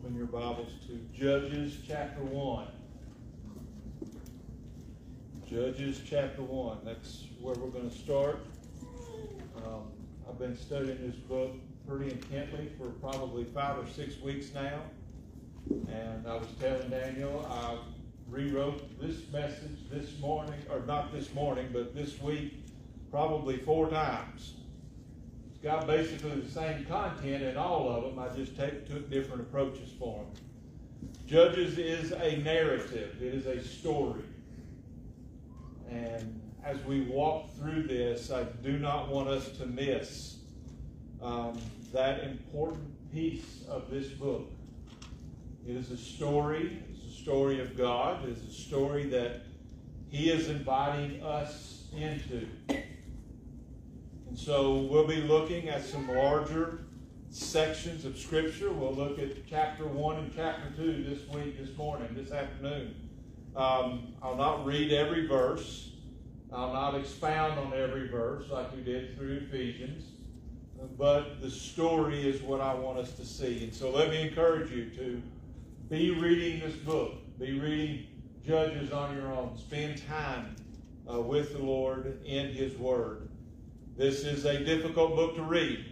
[0.00, 2.66] Open your Bibles to Judges chapter 1.
[5.48, 6.78] Judges chapter 1.
[6.84, 8.40] That's where we're going to start.
[9.56, 9.84] Um,
[10.28, 11.52] I've been studying this book
[11.86, 14.80] pretty intently for probably five or six weeks now.
[15.70, 17.78] And I was telling Daniel, I
[18.28, 22.64] rewrote this message this morning, or not this morning, but this week,
[23.12, 24.54] probably four times
[25.64, 28.18] got basically the same content in all of them.
[28.18, 30.44] I just take, took different approaches for them.
[31.26, 33.16] Judges is a narrative.
[33.20, 34.22] It is a story.
[35.90, 40.36] And as we walk through this, I do not want us to miss
[41.22, 41.58] um,
[41.94, 44.50] that important piece of this book.
[45.66, 46.82] It is a story.
[46.90, 48.28] It's a story of God.
[48.28, 49.42] It's a story that
[50.10, 52.46] He is inviting us into.
[54.34, 56.80] And so we'll be looking at some larger
[57.30, 58.72] sections of Scripture.
[58.72, 62.96] We'll look at chapter 1 and chapter 2 this week, this morning, this afternoon.
[63.54, 65.92] Um, I'll not read every verse.
[66.52, 70.02] I'll not expound on every verse like we did through Ephesians.
[70.98, 73.62] But the story is what I want us to see.
[73.62, 75.22] And so let me encourage you to
[75.88, 77.12] be reading this book.
[77.38, 78.08] Be reading
[78.44, 79.56] Judges on your own.
[79.56, 80.56] Spend time
[81.08, 83.28] uh, with the Lord in His Word.
[83.96, 85.84] This is a difficult book to read,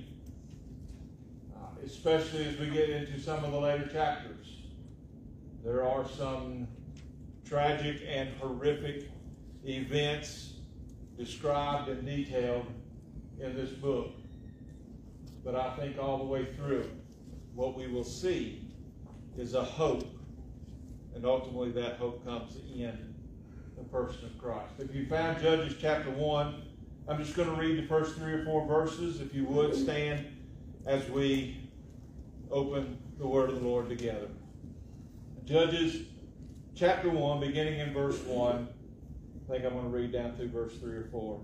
[1.86, 4.56] especially as we get into some of the later chapters.
[5.64, 6.66] There are some
[7.44, 9.08] tragic and horrific
[9.64, 10.54] events
[11.16, 12.66] described and detailed
[13.40, 14.10] in this book.
[15.44, 16.90] But I think all the way through,
[17.54, 18.68] what we will see
[19.38, 20.08] is a hope.
[21.14, 23.14] And ultimately, that hope comes in
[23.76, 24.72] the person of Christ.
[24.80, 26.71] If you found Judges chapter 1,
[27.08, 29.20] I'm just going to read the first three or four verses.
[29.20, 30.24] If you would stand
[30.86, 31.68] as we
[32.50, 34.28] open the word of the Lord together.
[35.44, 36.06] Judges
[36.76, 38.68] chapter 1, beginning in verse 1.
[39.48, 41.40] I think I'm going to read down through verse 3 or 4.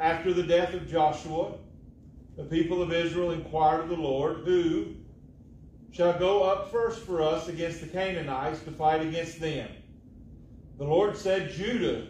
[0.00, 1.54] After the death of Joshua,
[2.36, 4.94] the people of Israel inquired of the Lord, Who
[5.92, 9.68] shall go up first for us against the Canaanites to fight against them?
[10.78, 12.08] The Lord said, Judah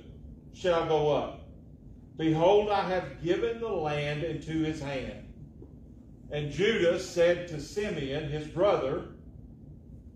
[0.55, 1.42] shall go up.
[2.23, 5.27] Behold, I have given the land into his hand.
[6.31, 9.07] And Judah said to Simeon, his brother,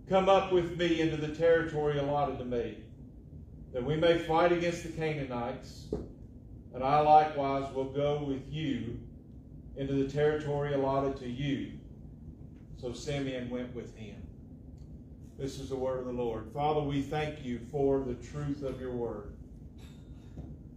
[0.08, 2.78] Come up with me into the territory allotted to me,
[3.72, 5.88] that we may fight against the Canaanites,
[6.72, 9.00] and I likewise will go with you
[9.74, 11.72] into the territory allotted to you.
[12.80, 14.14] So Simeon went with him.
[15.40, 16.52] This is the word of the Lord.
[16.54, 19.35] Father, we thank you for the truth of your word.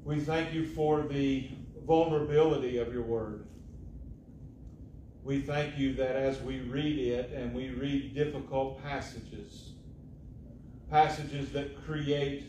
[0.04, 1.50] We thank you for the
[1.86, 3.46] vulnerability of your word.
[5.24, 9.74] We thank you that as we read it and we read difficult passages,
[10.90, 12.46] passages that create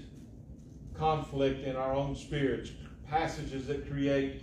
[0.94, 2.70] conflict in our own spirits,
[3.08, 4.42] passages that create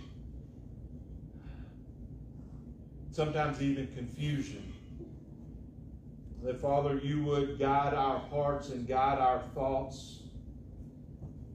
[3.10, 4.72] sometimes even confusion.
[6.42, 10.20] That, Father, you would guide our hearts and guide our thoughts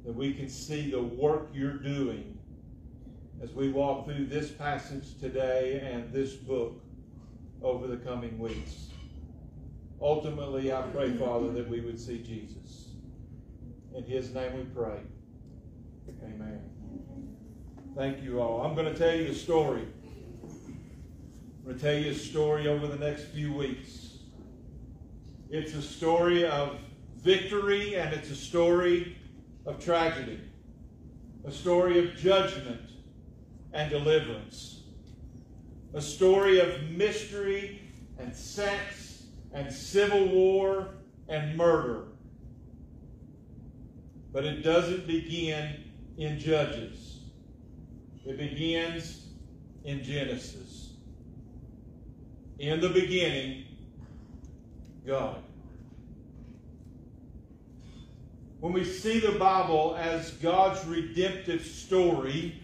[0.06, 2.38] that we can see the work you're doing
[3.42, 6.82] as we walk through this passage today and this book
[7.62, 8.88] over the coming weeks.
[10.02, 12.90] Ultimately, I pray, Father, that we would see Jesus.
[13.96, 15.00] In his name we pray.
[16.24, 16.62] Amen.
[17.96, 18.62] Thank you all.
[18.62, 19.88] I'm going to tell you a story.
[20.44, 24.18] I'm going to tell you a story over the next few weeks.
[25.50, 26.78] It's a story of
[27.18, 29.18] victory and it's a story
[29.66, 30.40] of tragedy,
[31.46, 32.82] a story of judgment
[33.74, 34.84] and deliverance,
[35.94, 37.82] a story of mystery
[38.20, 40.90] and sex and civil war
[41.30, 42.06] and murder.
[44.32, 45.84] But it doesn't begin
[46.18, 47.20] in Judges.
[48.26, 49.28] It begins
[49.84, 50.94] in Genesis.
[52.58, 53.66] In the beginning,
[55.06, 55.44] God.
[58.64, 62.62] When we see the Bible as God's redemptive story,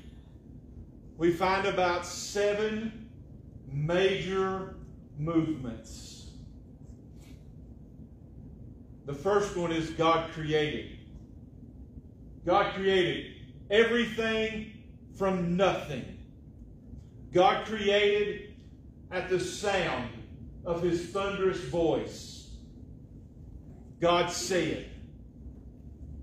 [1.17, 3.09] we find about seven
[3.69, 4.75] major
[5.17, 6.29] movements.
[9.07, 10.99] The first one is God created.
[12.45, 13.33] God created
[13.69, 14.71] everything
[15.17, 16.17] from nothing.
[17.33, 18.53] God created
[19.11, 20.11] at the sound
[20.63, 22.51] of his thunderous voice.
[23.99, 24.88] God said,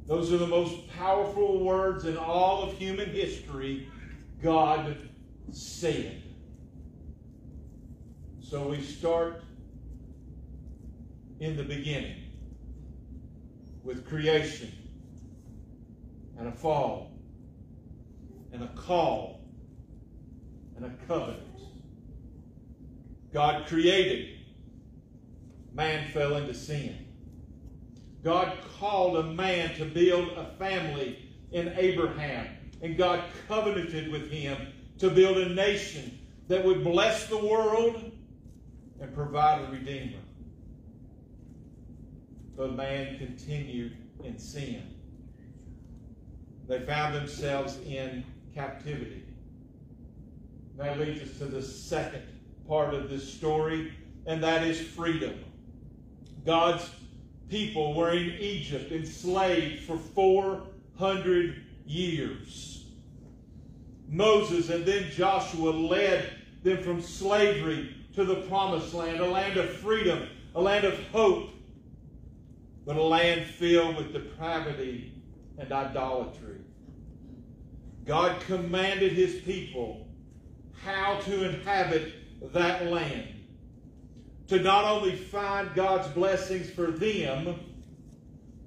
[0.07, 3.89] those are the most powerful words in all of human history.
[4.43, 4.97] God
[5.51, 6.23] said.
[8.41, 9.43] So we start
[11.41, 12.23] in the beginning
[13.83, 14.73] with creation
[16.39, 17.13] and a fall
[18.53, 19.41] and a call
[20.77, 21.43] and a covenant.
[23.33, 24.39] God created,
[25.75, 27.06] man fell into sin.
[28.27, 32.49] God called a man to build a family in Abraham,
[32.83, 34.67] and God covenanted with him
[34.99, 36.19] to build a nation
[36.49, 38.11] that would bless the world
[39.01, 40.19] and provide a redeemer.
[42.57, 44.83] But man continued in sin.
[46.67, 48.25] They found themselves in
[48.57, 49.23] captivity.
[50.77, 52.25] That leads us to the second
[52.67, 53.93] part of this story,
[54.27, 55.45] and that is freedom.
[56.45, 56.91] God's
[57.49, 62.85] people were in Egypt, enslaved for 400 years.
[64.09, 66.33] Moses and then Joshua led
[66.63, 71.51] them from slavery to the promised land, a land of freedom, a land of hope,
[72.85, 75.13] but a land filled with depravity
[75.59, 76.61] and idolatry.
[78.05, 80.07] God commanded his people
[80.85, 82.13] how to inhabit
[82.53, 83.36] that land.
[84.49, 87.59] To not only find God's blessings for them,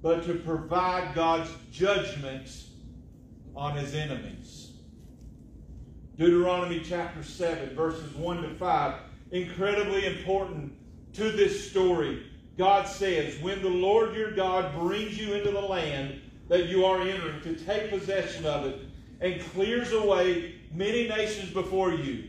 [0.02, 2.70] but to provide God's judgments
[3.54, 4.72] on his enemies.
[6.16, 8.94] Deuteronomy chapter 7, verses 1 to 5,
[9.30, 10.72] incredibly important
[11.14, 12.26] to this story.
[12.58, 17.00] God says, When the Lord your God brings you into the land that you are
[17.00, 18.80] entering to take possession of it,
[19.20, 22.24] and clears away many nations before you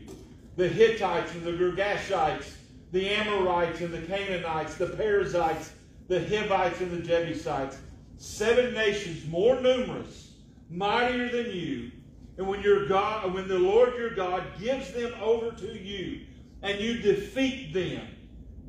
[0.56, 2.52] the Hittites and the Girgashites,
[2.92, 5.72] the Amorites and the Canaanites, the Perizzites,
[6.08, 7.78] the Hivites and the Jebusites.
[8.18, 10.32] Seven nations more numerous,
[10.70, 11.90] mightier than you.
[12.36, 16.20] And when your God, when the Lord your God gives them over to you,
[16.62, 18.06] and you defeat them,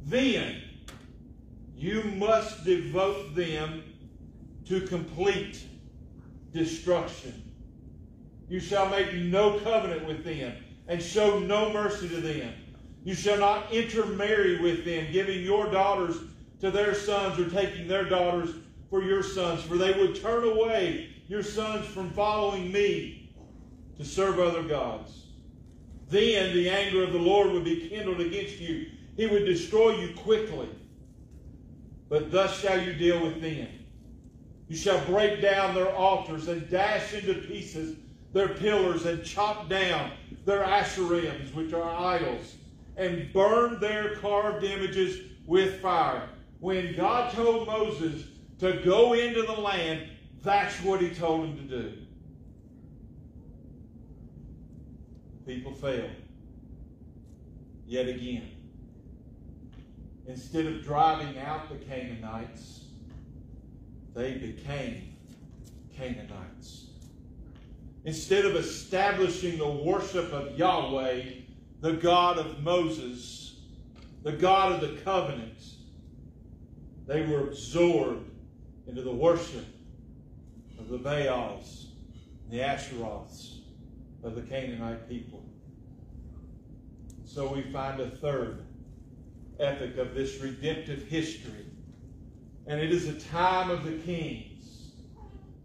[0.06, 0.62] then
[1.76, 3.84] you must devote them
[4.68, 5.64] to complete
[6.54, 7.52] destruction.
[8.50, 10.56] You shall make no covenant with them,
[10.88, 12.54] and show no mercy to them.
[13.04, 16.18] You shall not intermarry with them, giving your daughters
[16.62, 18.50] to their sons or taking their daughters
[18.90, 23.34] for your sons, for they would turn away your sons from following me
[23.98, 25.28] to serve other gods.
[26.10, 28.88] Then the anger of the Lord would be kindled against you.
[29.18, 30.70] He would destroy you quickly.
[32.10, 33.68] But thus shall you deal with them.
[34.68, 37.98] You shall break down their altars and dash into pieces
[38.32, 40.12] their pillars and chop down
[40.46, 42.56] their asherims, which are idols,
[42.98, 46.30] and burn their carved images with fire.
[46.60, 48.26] When God told Moses
[48.60, 50.08] to go into the land,
[50.42, 51.94] that's what he told him to do.
[55.46, 56.12] People failed.
[57.86, 58.50] Yet again.
[60.26, 62.86] Instead of driving out the Canaanites,
[64.16, 65.16] they became
[65.98, 66.88] Canaanites.
[68.06, 71.24] Instead of establishing the worship of Yahweh,
[71.84, 73.58] the God of Moses,
[74.24, 75.76] the God of the covenants,
[77.06, 78.32] they were absorbed
[78.88, 79.66] into the worship
[80.80, 81.88] of the Baals,
[82.50, 83.60] the Asheroths
[84.24, 85.44] of the Canaanite people.
[87.26, 88.64] So we find a third
[89.60, 91.66] epic of this redemptive history.
[92.66, 94.94] And it is a time of the kings.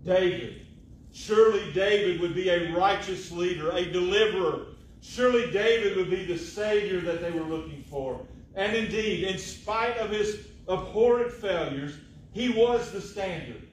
[0.04, 0.66] David,
[1.12, 4.66] Surely David would be a righteous leader, a deliverer.
[5.00, 8.20] Surely David would be the Savior that they were looking for.
[8.54, 11.96] And indeed, in spite of his abhorrent failures,
[12.32, 13.68] he was the standard.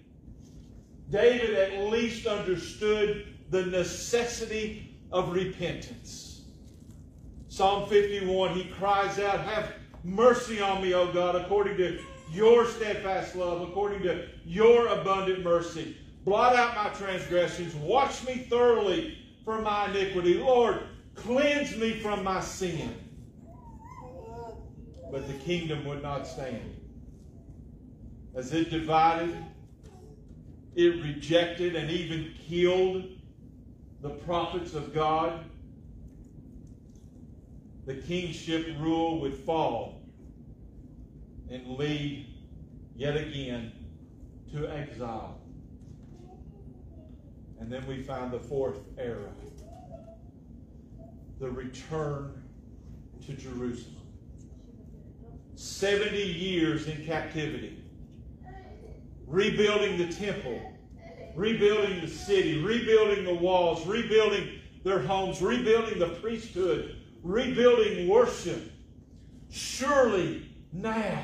[1.09, 6.41] David at least understood the necessity of repentance.
[7.47, 11.99] Psalm 51, he cries out, Have mercy on me, O God, according to
[12.31, 15.95] your steadfast love, according to your abundant mercy.
[16.25, 17.75] Blot out my transgressions.
[17.75, 20.35] Wash me thoroughly from my iniquity.
[20.35, 20.81] Lord,
[21.15, 22.93] cleanse me from my sin.
[25.11, 26.75] But the kingdom would not stand.
[28.35, 29.35] As it divided,
[30.75, 33.05] it rejected and even killed
[34.01, 35.45] the prophets of God.
[37.85, 40.01] The kingship rule would fall
[41.49, 42.27] and lead
[42.95, 43.71] yet again
[44.51, 45.39] to exile.
[47.59, 49.29] And then we find the fourth era
[51.39, 52.43] the return
[53.25, 53.95] to Jerusalem.
[55.55, 57.81] 70 years in captivity,
[59.25, 60.61] rebuilding the temple,
[61.35, 68.71] rebuilding the city, rebuilding the walls, rebuilding their homes, rebuilding the priesthood, rebuilding worship.
[69.49, 71.23] Surely now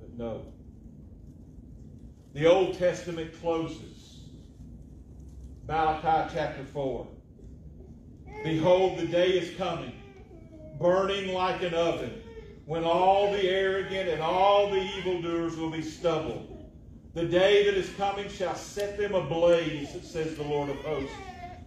[0.00, 0.46] But no.
[2.32, 3.99] The Old Testament closes.
[5.70, 7.06] Malachi chapter 4.
[8.42, 9.92] Behold, the day is coming,
[10.80, 12.20] burning like an oven,
[12.66, 16.68] when all the arrogant and all the evildoers will be stubble.
[17.14, 21.14] The day that is coming shall set them ablaze, says the Lord of hosts,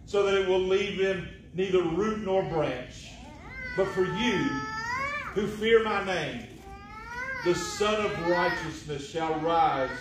[0.04, 3.08] so that it will leave them neither root nor branch.
[3.74, 4.36] But for you
[5.32, 6.46] who fear my name,
[7.46, 9.96] the Son of Righteousness shall rise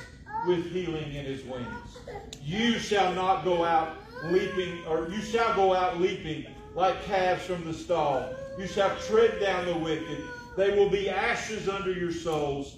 [0.46, 1.93] with healing in his wings.
[2.41, 7.63] You shall not go out leaping, or you shall go out leaping like calves from
[7.65, 8.34] the stall.
[8.58, 10.17] You shall tread down the wicked.
[10.55, 12.77] They will be ashes under your soles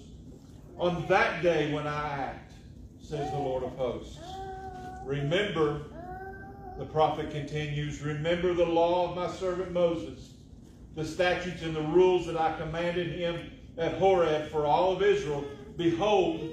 [0.78, 2.54] on that day when I act,
[3.02, 4.20] says the Lord of hosts.
[5.06, 5.82] Remember,
[6.78, 10.32] the prophet continues, remember the law of my servant Moses,
[10.96, 15.44] the statutes and the rules that I commanded him at Horeb for all of Israel.
[15.78, 16.50] Behold,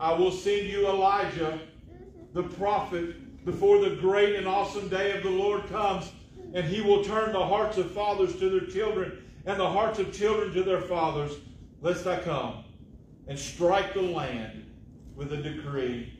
[0.00, 1.60] I will send you Elijah,
[2.34, 6.10] the prophet, before the great and awesome day of the Lord comes,
[6.52, 10.12] and he will turn the hearts of fathers to their children and the hearts of
[10.12, 11.32] children to their fathers,
[11.80, 12.64] lest I come
[13.28, 14.70] and strike the land
[15.14, 16.12] with a decree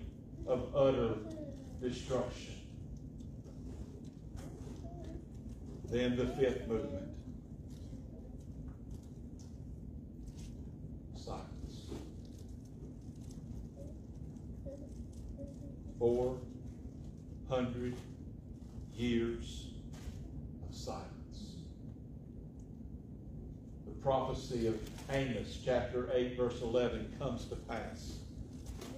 [0.46, 1.14] of utter
[1.80, 2.54] destruction.
[5.90, 7.08] Then the fifth movement.
[11.16, 11.44] Silence.
[15.98, 16.38] Four
[17.48, 17.94] hundred
[18.94, 19.68] years
[20.68, 21.04] of silence.
[23.86, 24.78] The prophecy of
[25.10, 28.18] Amos, chapter 8, verse 11, comes to pass.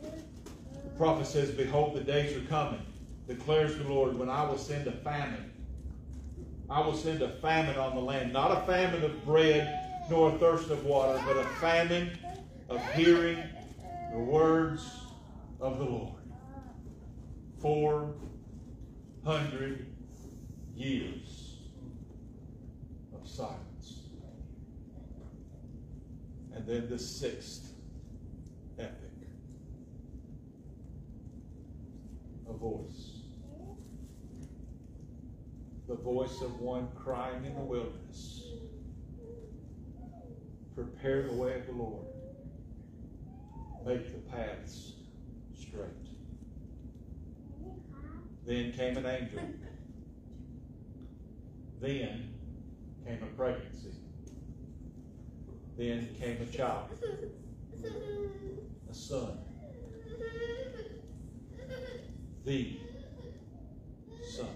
[0.03, 2.81] The prophet says, Behold, the days are coming,
[3.27, 5.53] declares the Lord, when I will send a famine.
[6.69, 8.33] I will send a famine on the land.
[8.33, 12.19] Not a famine of bread, nor a thirst of water, but a famine
[12.69, 13.39] of hearing
[14.13, 14.89] the words
[15.61, 16.13] of the Lord.
[17.61, 18.15] Four
[19.25, 19.87] hundred
[20.75, 21.59] years
[23.15, 24.01] of silence.
[26.55, 27.73] And then the sixth
[28.79, 29.11] epic.
[32.49, 33.21] A voice.
[35.89, 38.43] The voice of one crying in the wilderness.
[40.75, 42.07] Prepare the way of the Lord.
[43.85, 44.93] Make the paths
[45.55, 46.06] straight.
[48.47, 49.41] Then came an angel.
[51.81, 52.35] Then
[53.05, 53.91] came a pregnancy.
[55.77, 56.91] Then came a child,
[58.89, 59.39] a son.
[62.45, 62.79] The
[64.23, 64.47] Son.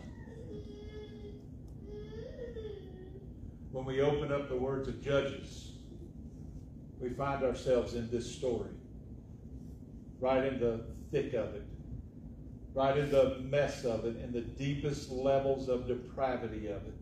[3.73, 5.73] When we open up the words of Judges,
[7.01, 8.71] we find ourselves in this story,
[10.21, 11.67] right in the thick of it,
[12.75, 16.95] right in the mess of it, in the deepest levels of depravity of it.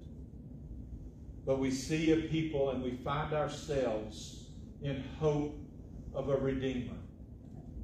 [1.45, 4.49] But we see a people and we find ourselves
[4.83, 5.59] in hope
[6.15, 6.97] of a Redeemer,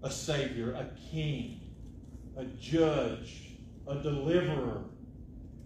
[0.02, 1.60] a Savior, a King,
[2.36, 4.82] a Judge, a Deliverer,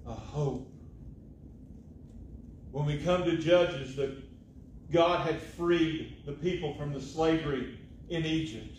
[0.07, 0.71] a hope.
[2.71, 4.17] When we come to Judges, that
[4.93, 8.78] God had freed the people from the slavery in Egypt.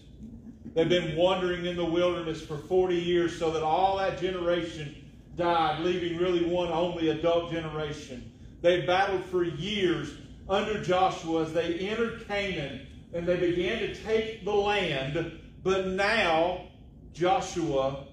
[0.73, 4.95] They've been wandering in the wilderness for 40 years so that all that generation
[5.35, 8.31] died, leaving really one only adult generation.
[8.61, 10.13] They battled for years
[10.47, 16.67] under Joshua as they entered Canaan and they began to take the land, but now
[17.13, 18.05] Joshua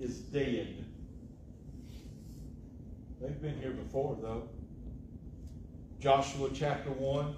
[0.00, 0.84] is dead.
[3.20, 4.48] They've been here before, though.
[6.00, 7.36] Joshua chapter 1.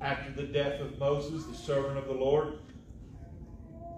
[0.00, 2.54] After the death of Moses, the servant of the Lord,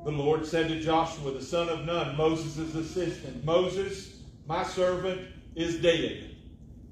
[0.05, 4.17] the Lord said to Joshua, the son of Nun, Moses' assistant, Moses,
[4.47, 5.21] my servant,
[5.55, 6.35] is dead.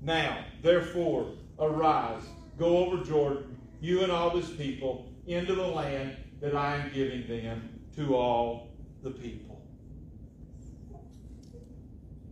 [0.01, 2.23] Now, therefore, arise,
[2.59, 7.27] go over Jordan, you and all this people, into the land that I am giving
[7.27, 8.71] them to all
[9.03, 9.61] the people.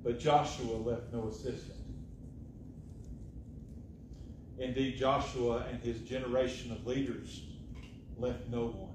[0.04, 1.75] But Joshua left no assistant.
[4.58, 7.42] Indeed, Joshua and his generation of leaders
[8.16, 8.88] left no one.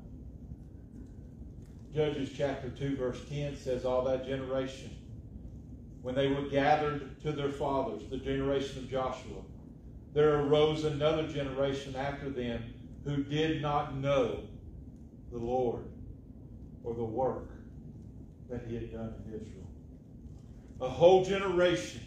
[1.93, 4.89] Judges chapter 2, verse 10 says, All that generation,
[6.01, 9.41] when they were gathered to their fathers, the generation of Joshua,
[10.13, 12.63] there arose another generation after them
[13.05, 14.41] who did not know
[15.31, 15.85] the Lord
[16.83, 17.49] or the work
[18.49, 19.67] that he had done in Israel.
[20.81, 22.01] A whole generation.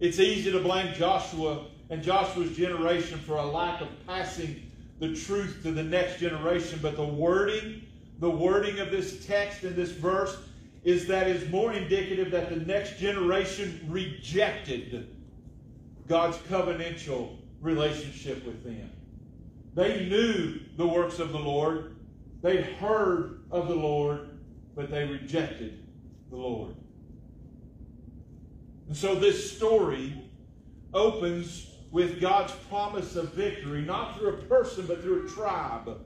[0.00, 5.60] It's easy to blame Joshua and Joshua's generation for a lack of passing the truth
[5.62, 6.78] to the next generation.
[6.82, 7.82] But the wording,
[8.22, 10.36] the wording of this text and this verse
[10.84, 15.08] is that is more indicative that the next generation rejected
[16.06, 18.92] God's covenantal relationship with them.
[19.74, 21.96] They knew the works of the Lord.
[22.42, 24.38] They'd heard of the Lord,
[24.76, 25.82] but they rejected
[26.30, 26.76] the Lord.
[28.86, 30.14] And so this story
[30.94, 35.98] opens with God's promise of victory, not through a person, but through a tribe,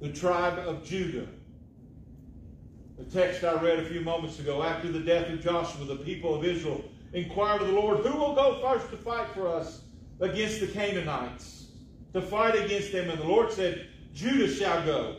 [0.00, 1.26] the tribe of Judah.
[2.98, 6.34] The text I read a few moments ago, after the death of Joshua, the people
[6.34, 9.82] of Israel inquired of the Lord, Who will go first to fight for us
[10.20, 11.68] against the Canaanites?
[12.14, 13.08] To fight against them.
[13.08, 15.16] And the Lord said, Judah shall go.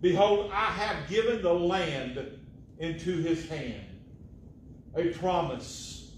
[0.00, 2.38] Behold, I have given the land
[2.78, 3.84] into his hand.
[4.94, 6.12] A promise.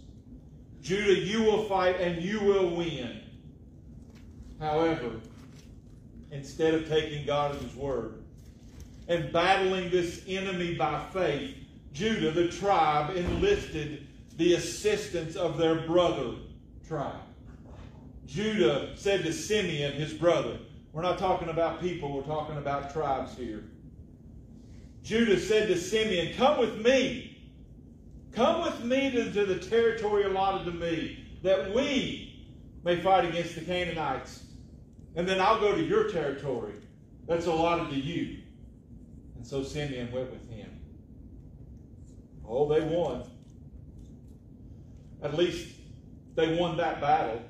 [0.82, 3.20] Judah, you will fight and you will win.
[4.58, 5.12] However,
[6.30, 8.22] instead of taking God at his word
[9.08, 11.56] and battling this enemy by faith,
[11.92, 14.06] Judah, the tribe, enlisted
[14.36, 16.34] the assistance of their brother
[16.86, 17.20] tribe.
[18.26, 20.58] Judah said to Simeon, his brother,
[20.92, 23.64] we're not talking about people, we're talking about tribes here.
[25.02, 27.26] Judah said to Simeon, Come with me.
[28.32, 32.46] Come with me to, to the territory allotted to me, that we
[32.84, 34.44] may fight against the Canaanites.
[35.16, 36.74] And then I'll go to your territory
[37.26, 38.38] that's allotted to you.
[39.36, 40.80] And so Simeon went with him.
[42.46, 43.24] Oh, they won.
[45.22, 45.76] At least
[46.34, 47.42] they won that battle.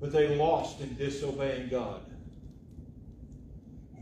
[0.00, 2.02] But they lost in disobeying God.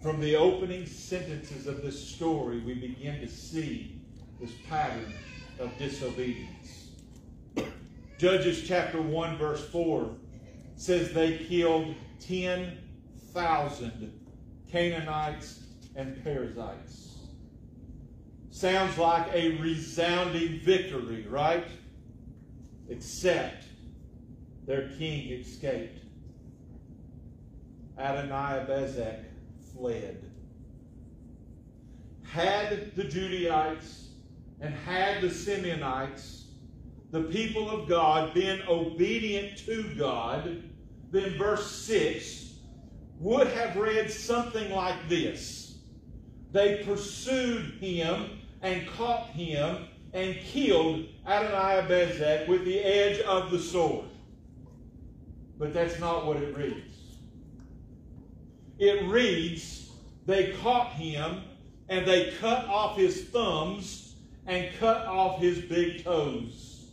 [0.03, 4.01] From the opening sentences of this story, we begin to see
[4.41, 5.13] this pattern
[5.59, 6.89] of disobedience.
[8.17, 10.11] Judges chapter 1, verse 4
[10.81, 14.13] says they killed 10,000
[14.73, 15.61] Canaanites
[15.95, 17.19] and Perizzites.
[18.51, 21.67] Sounds like a resounding victory, right?
[22.89, 23.65] Except
[24.67, 26.03] their king escaped.
[27.99, 29.25] Adonai Bezek
[29.75, 30.33] fled.
[32.23, 34.09] Had the Judaites
[34.63, 36.45] and had the Simeonites,
[37.11, 40.70] the people of God, been obedient to God,
[41.11, 42.55] then verse 6
[43.19, 45.79] would have read something like this
[46.53, 53.59] They pursued him and caught him and killed Adonai Bezek with the edge of the
[53.59, 54.07] sword.
[55.59, 56.97] But that's not what it reads.
[58.79, 59.91] It reads,
[60.27, 61.43] they caught him
[61.89, 64.15] and they cut off his thumbs
[64.47, 66.93] and cut off his big toes.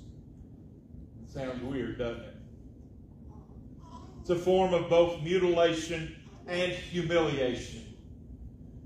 [1.34, 2.27] Sounds weird, doesn't it?
[4.30, 6.14] It's a form of both mutilation
[6.48, 7.96] and humiliation.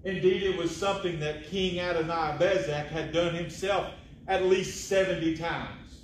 [0.04, 3.92] Indeed, it was something that King Adonai Bezek had done himself
[4.28, 6.02] at least 70 times.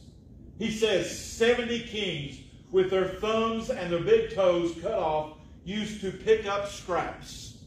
[0.57, 2.39] He says 70 kings
[2.71, 7.59] with their thumbs and their big toes cut off used to pick up scraps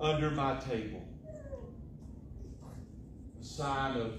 [0.00, 1.06] under my table.
[3.38, 4.14] A sign of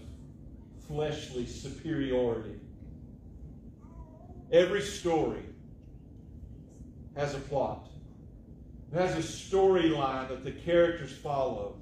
[0.87, 2.59] fleshly superiority.
[4.51, 5.48] Every story
[7.19, 7.89] has a plot.
[8.91, 11.75] It has a storyline that the characters follow.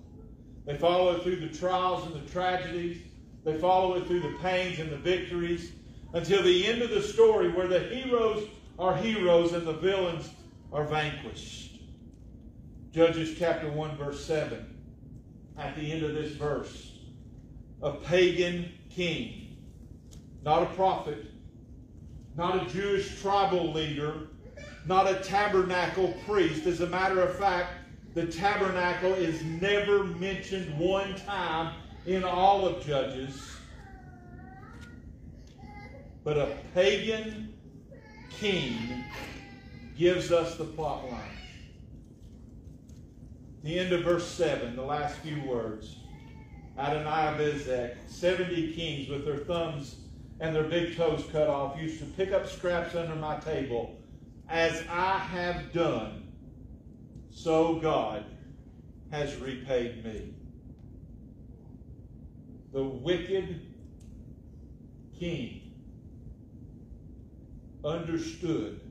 [0.65, 3.01] They follow it through the trials and the tragedies.
[3.45, 5.71] They follow it through the pains and the victories
[6.13, 8.47] until the end of the story where the heroes
[8.79, 10.29] are heroes and the villains
[10.73, 11.81] are vanquished.
[12.91, 14.75] Judges chapter 1, verse 7.
[15.57, 16.97] At the end of this verse,
[17.81, 19.57] a pagan king,
[20.43, 21.25] not a prophet,
[22.35, 24.27] not a Jewish tribal leader,
[24.87, 26.65] not a tabernacle priest.
[26.65, 27.73] As a matter of fact,
[28.13, 33.57] the tabernacle is never mentioned one time in all of Judges.
[36.23, 37.53] But a pagan
[38.29, 39.03] king
[39.97, 41.21] gives us the plot line.
[43.63, 45.97] The end of verse 7, the last few words.
[46.77, 49.97] Adonai Bezek, 70 kings with their thumbs
[50.39, 53.96] and their big toes cut off used to pick up scraps under my table.
[54.49, 56.31] As I have done,
[57.29, 58.25] so God
[59.11, 60.33] has repaid me.
[62.73, 63.61] The wicked
[65.19, 65.73] king
[67.83, 68.81] understood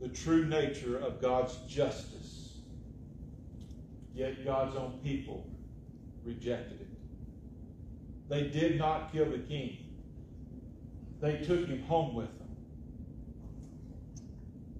[0.00, 2.58] the true nature of God's justice.
[4.14, 5.46] Yet God's own people
[6.24, 6.88] rejected it.
[8.28, 9.78] They did not kill the king.
[11.20, 12.41] They took him home with them.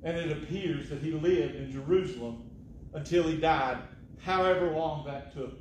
[0.04, 2.42] And it appears that he lived in Jerusalem
[2.94, 3.78] until he died,
[4.20, 5.58] however long that took.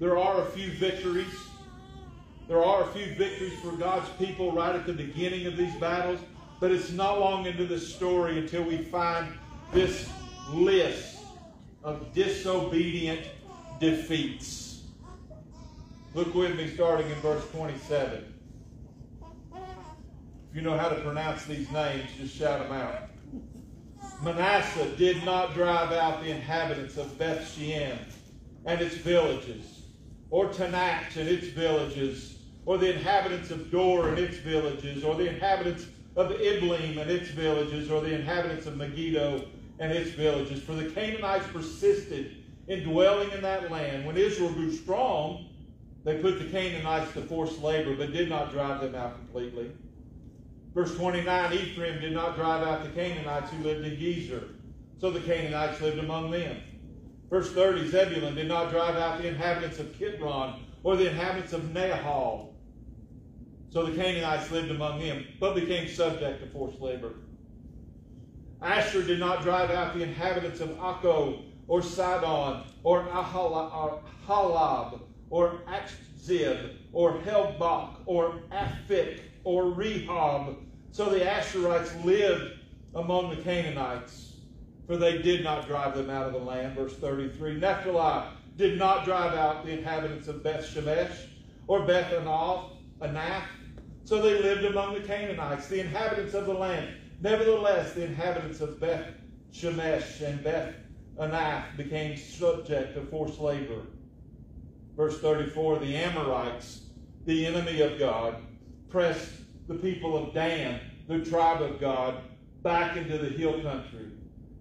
[0.00, 1.34] There are a few victories.
[2.48, 6.20] There are a few victories for God's people right at the beginning of these battles,
[6.60, 9.32] but it's not long into the story until we find
[9.72, 10.08] this
[10.50, 11.18] list
[11.82, 13.20] of disobedient
[13.80, 14.82] defeats.
[16.14, 18.33] Look with me starting in verse 27.
[20.54, 23.08] You know how to pronounce these names, just shout them out.
[24.22, 27.98] Manasseh did not drive out the inhabitants of Beth Shean
[28.64, 29.82] and its villages,
[30.30, 35.28] or Taanach and its villages, or the inhabitants of Dor and its villages, or the
[35.28, 39.48] inhabitants of Ibleam and its villages, or the inhabitants of Megiddo
[39.80, 40.62] and its villages.
[40.62, 44.06] For the Canaanites persisted in dwelling in that land.
[44.06, 45.48] When Israel grew strong,
[46.04, 49.72] they put the Canaanites to forced labor, but did not drive them out completely.
[50.74, 54.48] Verse 29 Ephraim did not drive out the Canaanites who lived in Gezer,
[55.00, 56.56] so the Canaanites lived among them.
[57.30, 61.62] Verse 30 Zebulun did not drive out the inhabitants of Kitron or the inhabitants of
[61.62, 62.54] Nahal,
[63.70, 67.14] so the Canaanites lived among them, but became subject to forced labor.
[68.60, 76.76] Asher did not drive out the inhabitants of Akko or Sidon or Ahalab or Achzib
[76.92, 80.56] or Helbah or Aphik or Rehob.
[80.94, 82.60] So the Asherites lived
[82.94, 84.34] among the Canaanites,
[84.86, 86.76] for they did not drive them out of the land.
[86.76, 91.16] Verse 33 Naphtali did not drive out the inhabitants of Beth Shemesh
[91.66, 93.42] or Beth Anath.
[94.04, 96.90] So they lived among the Canaanites, the inhabitants of the land.
[97.20, 99.08] Nevertheless, the inhabitants of Beth
[99.52, 100.76] Shemesh and Beth
[101.18, 103.82] Anath became subject to forced labor.
[104.96, 106.82] Verse 34 The Amorites,
[107.24, 108.36] the enemy of God,
[108.88, 109.32] pressed
[109.68, 112.16] the people of Dan, the tribe of God,
[112.62, 114.10] back into the hill country.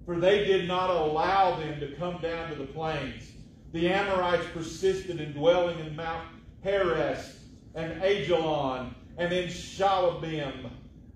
[0.05, 3.31] For they did not allow them to come down to the plains.
[3.71, 6.27] The Amorites persisted in dwelling in Mount
[6.61, 7.37] Heres
[7.75, 10.69] and Aijalon and in Shaalbim.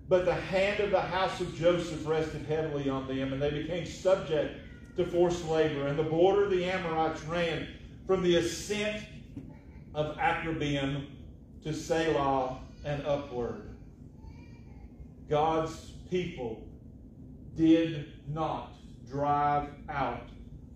[0.08, 3.84] But the hand of the house of Joseph rested heavily on them, and they became
[3.84, 4.58] subject
[4.96, 5.86] to forced labor.
[5.86, 7.68] And the border of the Amorites ran
[8.06, 9.04] from the ascent
[9.94, 11.06] of Akrabim
[11.62, 13.67] to Selah and upward.
[15.28, 15.76] God's
[16.10, 16.66] people
[17.56, 18.74] did not
[19.08, 20.28] drive out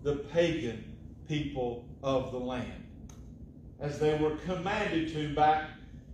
[0.02, 0.96] the pagan
[1.28, 2.82] people of the land
[3.82, 5.70] as they were commanded to back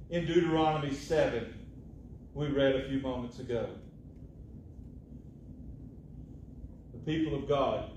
[0.09, 1.55] in Deuteronomy 7,
[2.33, 3.69] we read a few moments ago.
[6.95, 7.91] The people of God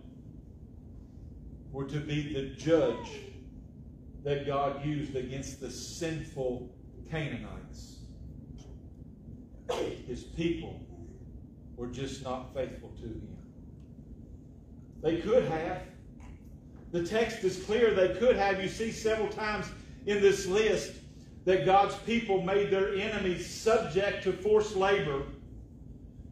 [1.72, 3.22] were to be the judge
[4.26, 6.70] that God used against the sinful
[7.10, 7.91] Canaanites.
[10.08, 10.80] His people
[11.76, 13.28] were just not faithful to him.
[15.02, 15.82] They could have.
[16.92, 17.94] The text is clear.
[17.94, 18.62] They could have.
[18.62, 19.66] You see several times
[20.06, 20.94] in this list
[21.46, 25.24] that God's people made their enemies subject to forced labor.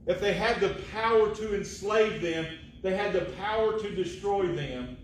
[0.05, 2.45] If they had the power to enslave them,
[2.81, 4.97] they had the power to destroy them.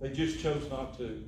[0.00, 1.22] They just chose not to.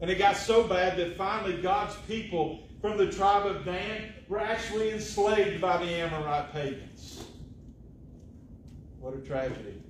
[0.00, 4.40] And it got so bad that finally God's people from the tribe of Dan were
[4.40, 7.24] actually enslaved by the Amorite pagans.
[8.98, 9.80] What a tragedy.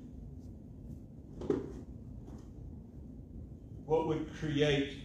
[3.87, 4.99] What would create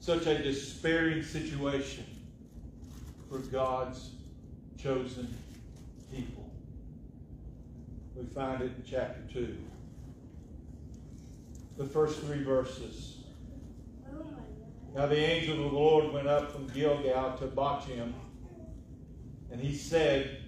[0.00, 2.06] such a despairing situation
[3.28, 4.12] for God's
[4.78, 5.34] chosen
[6.10, 6.50] people?
[8.16, 9.56] We find it in chapter 2.
[11.76, 13.13] The first three verses.
[14.94, 18.12] Now the angel of the Lord went up from Gilgal to Bochim,
[19.50, 20.38] and he said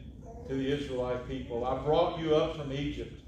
[0.49, 3.21] to the Israelite people, I brought you up from Egypt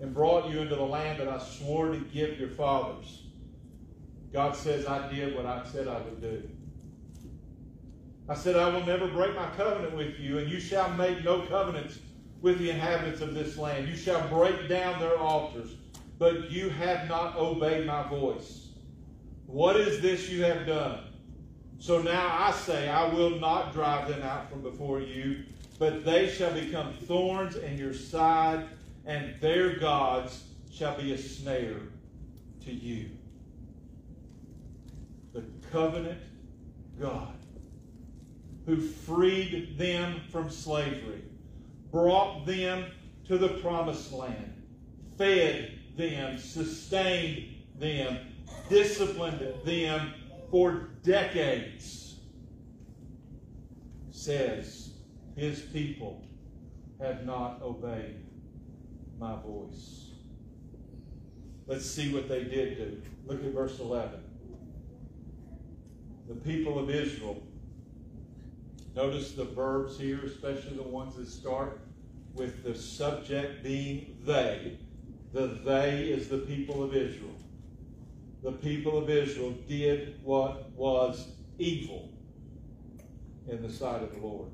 [0.00, 3.22] and brought you into the land that I swore to give your fathers.
[4.32, 6.48] God says, I did what I said I would do.
[8.28, 11.42] I said, I will never break my covenant with you, and you shall make no
[11.42, 12.00] covenants
[12.40, 13.88] with the inhabitants of this land.
[13.88, 15.76] You shall break down their altars,
[16.18, 18.59] but you have not obeyed my voice.
[19.50, 21.00] What is this you have done?
[21.78, 25.44] So now I say, I will not drive them out from before you,
[25.78, 28.66] but they shall become thorns in your side,
[29.06, 31.80] and their gods shall be a snare
[32.64, 33.10] to you.
[35.32, 36.20] The covenant
[37.00, 37.34] God
[38.66, 41.24] who freed them from slavery,
[41.90, 42.84] brought them
[43.26, 44.62] to the promised land,
[45.18, 48.16] fed them, sustained them,
[48.68, 50.14] disciplined them
[50.50, 52.16] for decades.
[54.10, 54.92] says,
[55.36, 56.26] His people
[57.00, 58.16] have not obeyed
[59.18, 60.10] my voice.
[61.66, 63.02] Let's see what they did do.
[63.26, 64.20] Look at verse 11.
[66.28, 67.42] The people of Israel.
[68.94, 71.80] Notice the verbs here, especially the ones that start
[72.34, 74.78] with the subject being they.
[75.32, 77.34] The they is the people of Israel.
[78.42, 82.10] The people of Israel did what was evil
[83.48, 84.48] in the sight of the Lord.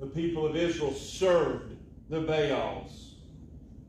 [0.00, 1.76] The people of Israel served
[2.10, 3.14] the Baals.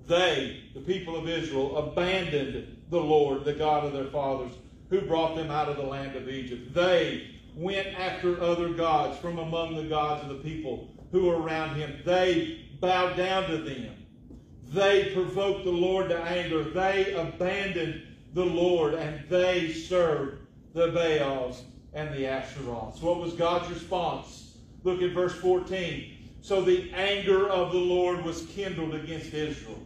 [0.08, 4.52] They, the people of Israel, abandoned the Lord, the God of their fathers,
[4.90, 6.74] who brought them out of the land of Egypt.
[6.74, 11.76] They went after other gods from among the gods of the people who were around
[11.76, 12.02] him.
[12.06, 13.96] They bowed down to them.
[14.74, 16.64] They provoked the Lord to anger.
[16.64, 20.40] They abandoned the Lord and they served
[20.74, 23.02] the Baals and the Asheroths.
[23.02, 24.58] What was God's response?
[24.84, 26.12] Look at verse 14.
[26.42, 29.82] So the anger of the Lord was kindled against Israel,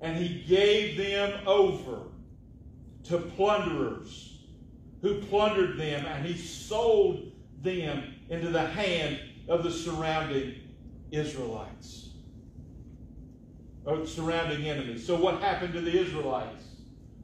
[0.00, 2.02] and he gave them over
[3.04, 4.44] to plunderers
[5.00, 9.18] who plundered them, and he sold them into the hand
[9.48, 10.54] of the surrounding
[11.10, 12.10] Israelites,
[13.84, 15.04] or surrounding enemies.
[15.04, 16.66] So what happened to the Israelites?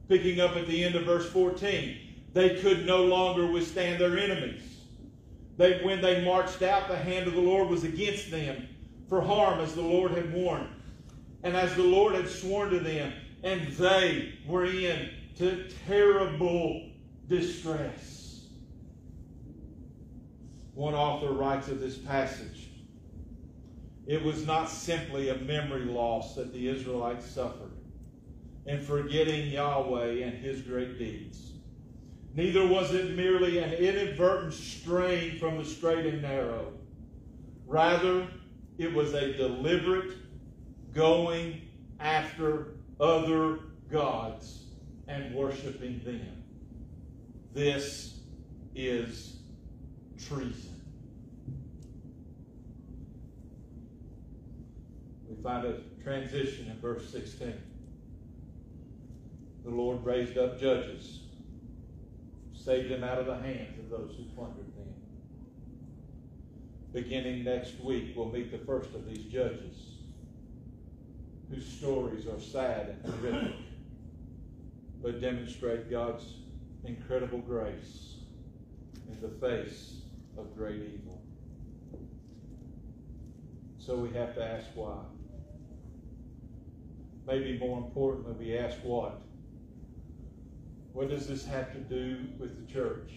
[0.09, 1.97] Picking up at the end of verse 14,
[2.33, 4.63] they could no longer withstand their enemies.
[5.57, 8.67] They, when they marched out, the hand of the Lord was against them
[9.07, 10.69] for harm, as the Lord had warned,
[11.43, 16.89] and as the Lord had sworn to them, and they were in to terrible
[17.27, 18.45] distress.
[20.73, 22.69] One author writes of this passage
[24.07, 27.68] it was not simply a memory loss that the Israelites suffered
[28.69, 31.53] in forgetting Yahweh and his great deeds.
[32.35, 36.71] Neither was it merely an inadvertent strain from the straight and narrow.
[37.65, 38.27] Rather,
[38.77, 40.17] it was a deliberate
[40.93, 41.61] going
[41.99, 43.57] after other
[43.91, 44.65] gods
[45.07, 46.43] and worshiping them.
[47.55, 48.19] This
[48.75, 49.37] is
[50.27, 50.79] treason.
[55.27, 57.68] We find a transition in verse 16.
[59.69, 61.19] The Lord raised up judges,
[62.55, 64.93] saved them out of the hands of those who plundered them.
[66.91, 69.97] Beginning next week, we'll meet the first of these judges
[71.51, 73.55] whose stories are sad and horrific,
[75.03, 76.25] but demonstrate God's
[76.83, 78.15] incredible grace
[79.07, 80.01] in the face
[80.35, 81.21] of great evil.
[83.77, 84.97] So we have to ask why
[87.27, 89.21] maybe more importantly, we ask what?
[90.99, 93.13] What does this have to do with the church?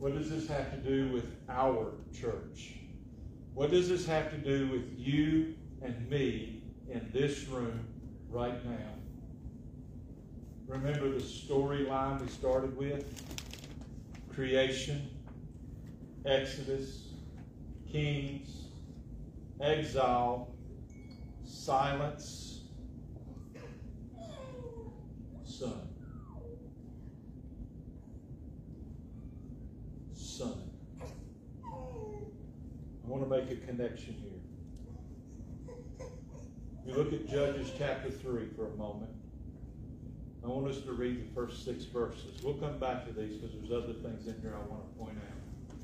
[0.00, 2.72] What does this have to do with our church?
[3.52, 7.86] What does this have to do with you and me in this room
[8.28, 8.90] right now?
[10.66, 13.22] Remember the storyline we started with?
[14.34, 15.08] Creation,
[16.26, 17.10] Exodus,
[17.88, 18.64] Kings,
[19.60, 20.52] exile,
[21.44, 22.62] silence,
[25.44, 25.93] Son.
[30.36, 30.52] Son.
[31.64, 31.68] I
[33.06, 36.08] want to make a connection here.
[36.84, 39.12] We look at Judges chapter 3 for a moment.
[40.42, 42.42] I want us to read the first six verses.
[42.42, 45.18] We'll come back to these because there's other things in here I want to point
[45.18, 45.76] out.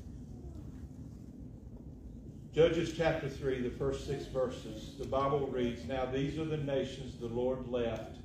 [2.53, 7.15] Judges chapter 3, the first six verses, the Bible reads, Now these are the nations
[7.15, 8.17] the Lord left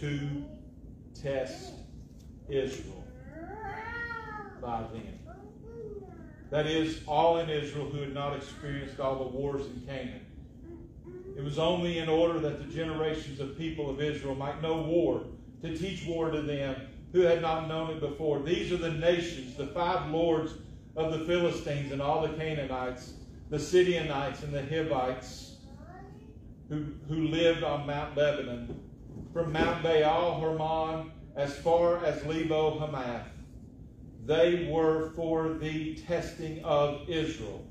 [0.00, 0.44] to
[1.14, 1.72] test
[2.50, 3.03] Israel
[4.64, 5.18] by them.
[6.50, 10.24] That is, all in Israel who had not experienced all the wars in Canaan.
[11.36, 15.24] It was only in order that the generations of people of Israel might know war,
[15.62, 16.76] to teach war to them
[17.12, 18.40] who had not known it before.
[18.42, 20.52] These are the nations, the five lords
[20.96, 23.14] of the Philistines and all the Canaanites,
[23.50, 25.56] the Sidonites and the Hivites,
[26.68, 28.80] who, who lived on Mount Lebanon
[29.32, 33.26] from Mount Baal Hermon as far as Lebo Hamath.
[34.26, 37.62] They were for the testing of Israel,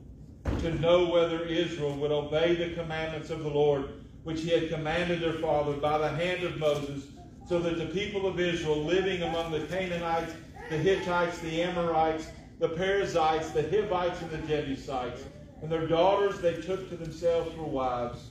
[0.60, 3.86] to know whether Israel would obey the commandments of the Lord,
[4.24, 7.06] which he had commanded their father by the hand of Moses,
[7.50, 10.34] so that the people of Israel living among the Canaanites,
[10.70, 12.28] the Hittites, the Amorites,
[12.60, 15.24] the Perizzites, the Hivites, and the Jebusites,
[15.62, 18.30] and their daughters they took to themselves for wives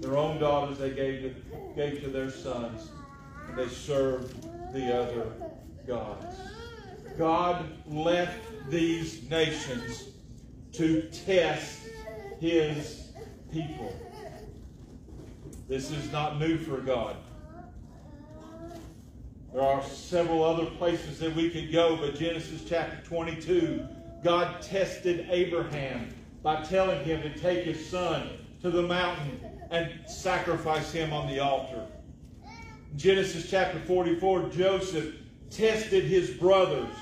[0.00, 1.34] their own daughters they gave to,
[1.76, 2.90] gave to their sons,
[3.48, 4.34] and they served
[4.72, 5.32] the other
[5.86, 6.53] gods.
[7.16, 10.08] God left these nations
[10.72, 11.80] to test
[12.40, 13.10] his
[13.52, 13.94] people.
[15.68, 17.16] This is not new for God.
[19.52, 23.86] There are several other places that we could go, but Genesis chapter 22,
[24.24, 28.30] God tested Abraham by telling him to take his son
[28.62, 31.86] to the mountain and sacrifice him on the altar.
[32.96, 35.14] Genesis chapter 44, Joseph
[35.56, 36.94] tested his brothers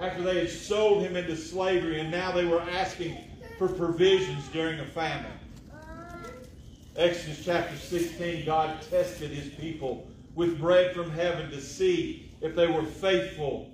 [0.00, 3.16] after they had sold him into slavery and now they were asking
[3.58, 5.32] for provisions during a famine.
[6.96, 12.66] Exodus chapter 16, God tested his people with bread from heaven to see if they
[12.66, 13.70] were faithful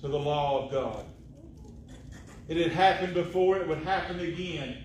[0.00, 1.04] to the law of God.
[2.48, 4.84] It had happened before, it would happen again.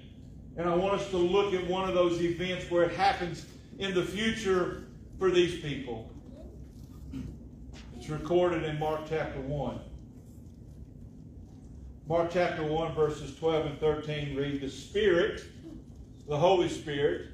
[0.56, 3.46] And I want us to look at one of those events where it happens
[3.78, 4.84] in the future
[5.20, 6.10] for these people.
[8.08, 9.80] It's recorded in Mark chapter 1.
[12.08, 15.44] Mark chapter 1, verses 12 and 13 read The Spirit,
[16.26, 17.32] the Holy Spirit,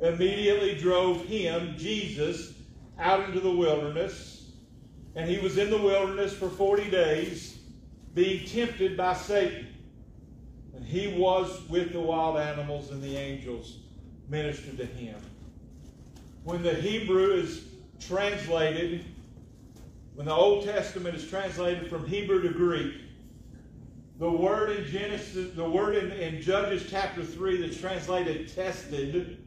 [0.00, 2.54] immediately drove him, Jesus,
[2.96, 4.52] out into the wilderness.
[5.16, 7.58] And he was in the wilderness for 40 days,
[8.14, 9.66] being tempted by Satan.
[10.76, 13.78] And he was with the wild animals, and the angels
[14.28, 15.18] ministered to him.
[16.44, 17.64] When the Hebrew is
[17.98, 19.06] translated,
[20.14, 22.94] when the Old Testament is translated from Hebrew to Greek,
[24.18, 29.44] the word in Genesis, the word in, in Judges chapter 3 that's translated tested,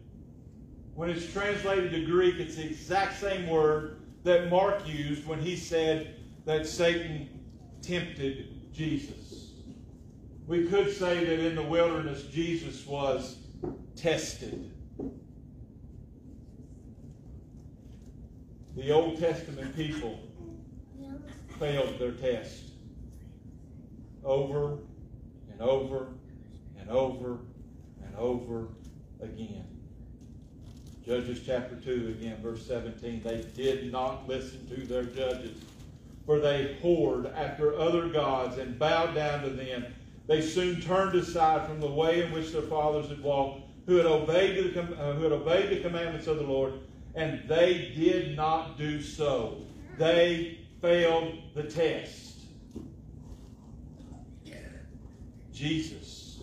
[0.93, 5.56] when it's translated to Greek, it's the exact same word that Mark used when he
[5.56, 7.30] said that Satan
[7.82, 9.51] tempted Jesus.
[10.47, 13.38] We could say that in the wilderness, Jesus was
[13.95, 14.69] tested.
[18.75, 20.19] The Old Testament people
[21.59, 22.63] failed their test
[24.23, 24.77] over
[25.51, 26.07] and over
[26.79, 27.39] and over
[28.03, 28.67] and over
[29.21, 29.65] again.
[31.05, 33.23] Judges chapter 2, again, verse 17.
[33.23, 35.57] They did not listen to their judges,
[36.25, 39.85] for they whored after other gods and bowed down to them.
[40.27, 44.05] They soon turned aside from the way in which their fathers had walked, who had
[44.05, 46.73] obeyed the, uh, who had obeyed the commandments of the Lord,
[47.15, 49.61] and they did not do so.
[49.97, 52.27] They failed the test.
[55.57, 56.41] Jesus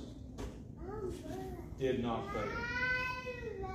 [1.78, 3.68] did not fail.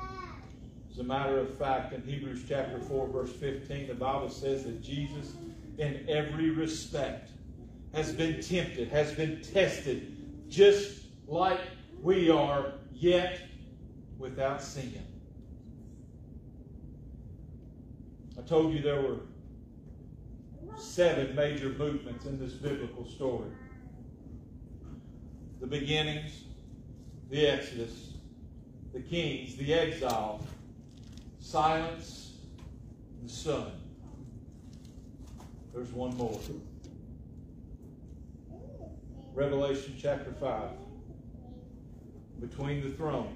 [0.91, 4.83] As a matter of fact, in Hebrews chapter 4, verse 15, the Bible says that
[4.83, 5.31] Jesus,
[5.77, 7.29] in every respect,
[7.93, 10.13] has been tempted, has been tested,
[10.49, 11.61] just like
[12.01, 13.39] we are, yet
[14.17, 15.01] without sin.
[18.37, 19.19] I told you there were
[20.79, 23.51] seven major movements in this biblical story
[25.59, 26.43] the beginnings,
[27.29, 28.13] the Exodus,
[28.93, 30.45] the kings, the exile,
[31.39, 32.31] silence,
[33.21, 33.71] the Son.
[35.73, 36.39] There's one more.
[39.33, 40.69] Revelation chapter 5.
[42.39, 43.35] Between the throne,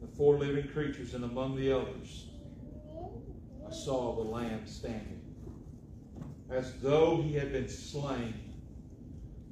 [0.00, 2.28] the four living creatures, and among the elders,
[3.66, 5.03] I saw the Lamb standing,
[6.50, 8.34] as though he had been slain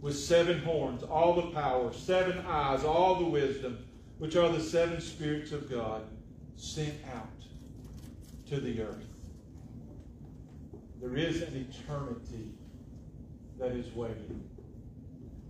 [0.01, 3.79] with seven horns, all the power, seven eyes, all the wisdom,
[4.19, 6.03] which are the seven spirits of God
[6.57, 7.29] sent out
[8.49, 9.07] to the earth.
[11.01, 12.53] There is an eternity
[13.59, 14.49] that is waiting.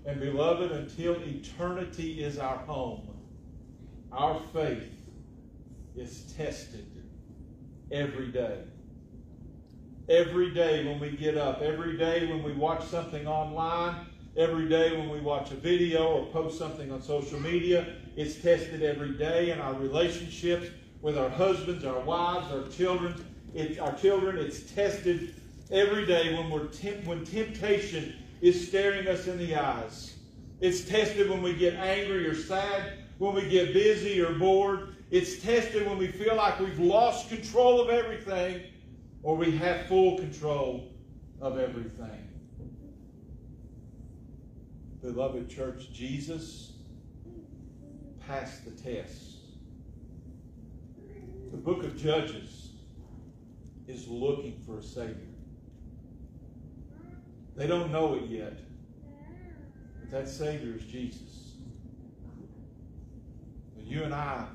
[0.04, 3.08] And beloved, until eternity is our home,
[4.10, 4.92] our faith
[5.96, 6.86] is tested
[7.90, 8.58] every day.
[10.12, 14.94] Every day when we get up, every day when we watch something online, every day
[14.94, 17.96] when we watch a video or post something on social media.
[18.14, 20.66] It's tested every day in our relationships
[21.00, 23.24] with our husbands, our wives, our children.
[23.54, 24.36] It's our children.
[24.36, 25.34] It's tested
[25.70, 30.12] every day when we're temp- when temptation is staring us in the eyes.
[30.60, 34.94] It's tested when we get angry or sad, when we get busy or bored.
[35.10, 38.60] It's tested when we feel like we've lost control of everything
[39.22, 40.92] or we have full control
[41.40, 42.28] of everything.
[45.00, 46.72] Beloved church, Jesus
[48.26, 49.38] passed the test.
[51.50, 52.70] The book of Judges
[53.86, 55.16] is looking for a Savior.
[57.56, 58.58] They don't know it yet,
[60.00, 61.56] but that Savior is Jesus.
[63.76, 64.46] But you and I,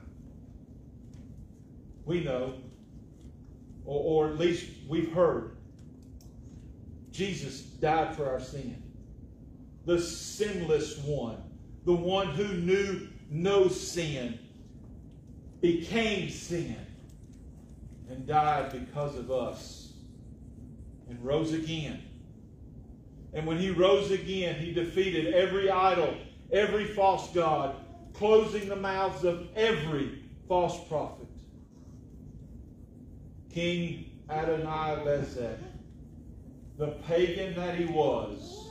[2.06, 2.56] we know,
[3.88, 5.58] or, or at least we've heard,
[7.12, 8.84] Jesus died for our sin
[9.88, 11.42] the sinless one,
[11.86, 14.38] the one who knew no sin,
[15.62, 16.76] became sin
[18.10, 19.94] and died because of us
[21.10, 22.04] and rose again.
[23.34, 26.14] And when he rose again, he defeated every idol,
[26.52, 27.76] every false god,
[28.14, 31.27] closing the mouths of every false prophet.
[33.58, 35.58] King Adoni-bezek,
[36.78, 38.68] the pagan that he was,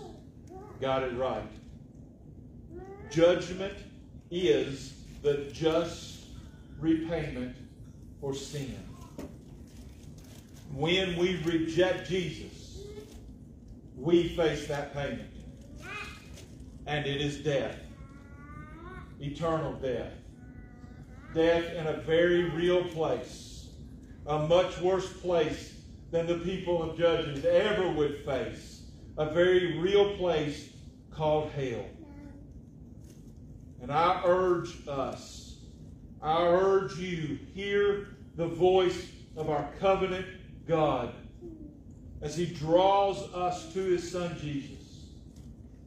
[0.80, 1.50] got it right.
[3.10, 3.74] Judgment
[4.30, 6.26] is the just
[6.78, 7.56] repayment
[8.20, 8.78] for sin.
[10.72, 12.78] When we reject Jesus,
[13.96, 15.32] we face that payment.
[16.86, 17.80] And it is death.
[19.20, 20.12] Eternal death.
[21.34, 23.55] Death in a very real place.
[24.28, 25.74] A much worse place
[26.10, 28.82] than the people of Judges ever would face.
[29.18, 30.70] A very real place
[31.10, 31.84] called hell.
[33.80, 35.58] And I urge us,
[36.20, 40.26] I urge you, hear the voice of our covenant
[40.66, 41.12] God
[42.20, 45.04] as He draws us to His Son Jesus.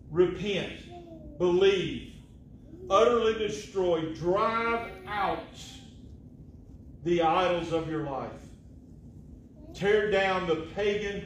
[0.09, 2.13] Repent, believe,
[2.89, 5.39] utterly destroy, drive out
[7.03, 8.31] the idols of your life.
[9.73, 11.23] Tear down the pagan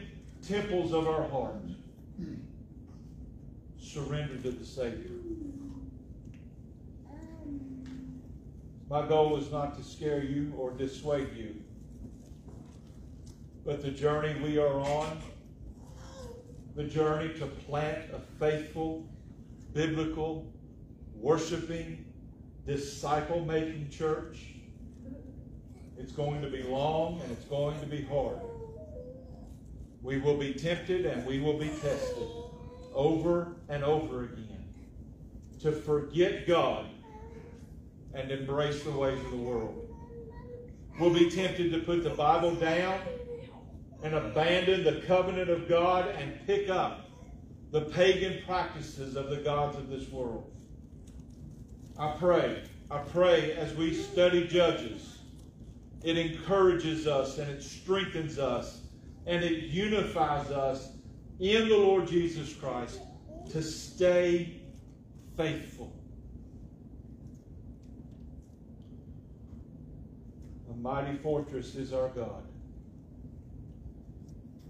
[0.48, 1.56] temples of our heart.
[3.80, 5.12] Surrender to the Savior.
[8.90, 11.56] My goal is not to scare you or dissuade you,
[13.66, 15.20] but the journey we are on,
[16.76, 19.08] the journey to plant a faithful,
[19.74, 20.52] biblical,
[21.16, 22.06] worshiping,
[22.68, 24.53] disciple making church,
[25.98, 28.40] it's going to be long and it's going to be hard.
[30.02, 32.28] We will be tempted and we will be tested
[32.94, 34.66] over and over again
[35.62, 36.88] to forget God
[38.14, 39.90] and embrace the ways of the world.
[41.00, 43.00] We'll be tempted to put the Bible down
[44.04, 47.10] and abandon the covenant of God and pick up
[47.72, 50.52] the pagan practices of the gods of this world.
[51.98, 55.20] I pray, I pray as we study Judges,
[56.04, 58.82] it encourages us and it strengthens us
[59.26, 60.90] and it unifies us
[61.40, 63.00] in the Lord Jesus Christ
[63.52, 64.62] to stay
[65.38, 65.94] faithful.
[70.70, 72.44] A mighty fortress is our God.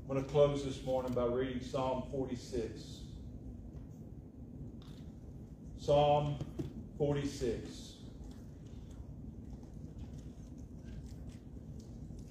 [0.01, 2.99] I'm going to close this morning by reading Psalm 46.
[5.79, 6.37] Psalm
[6.97, 7.92] 46.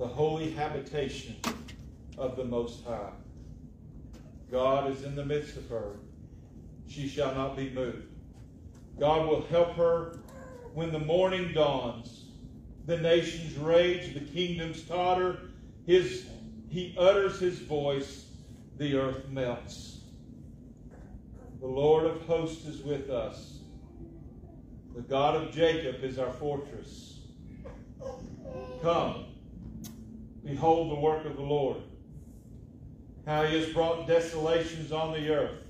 [0.00, 1.36] the holy habitation
[2.16, 3.12] of the Most High.
[4.50, 5.96] God is in the midst of her.
[6.88, 8.08] She shall not be moved.
[8.98, 10.18] God will help her
[10.72, 12.24] when the morning dawns.
[12.86, 15.36] The nations rage, the kingdoms totter.
[15.86, 16.24] His,
[16.70, 18.24] he utters his voice,
[18.78, 19.98] the earth melts.
[21.60, 23.58] The Lord of hosts is with us.
[24.96, 27.18] The God of Jacob is our fortress.
[28.82, 29.26] Come,
[30.50, 31.78] behold the work of the Lord,
[33.26, 35.62] how he has brought desolations on the earth.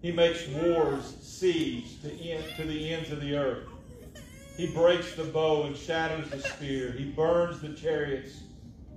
[0.00, 3.68] He makes wars cease to, end, to the ends of the earth.
[4.56, 6.92] He breaks the bow and shatters the spear.
[6.92, 8.40] He burns the chariots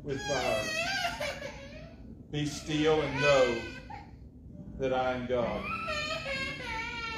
[0.03, 1.39] with fire.
[2.31, 3.57] Be still and know
[4.77, 5.61] that I am God.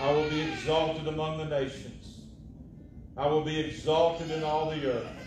[0.02, 2.22] I will be exalted among the nations.
[3.16, 5.21] I will be exalted in all the earth.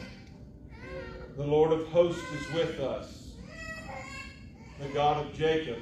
[1.37, 3.31] The Lord of hosts is with us.
[4.81, 5.79] The God of Jacob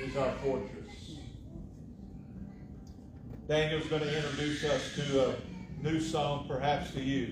[0.00, 1.16] is our fortress.
[3.48, 5.34] Daniel's going to introduce us to a
[5.82, 7.26] new song, perhaps to you.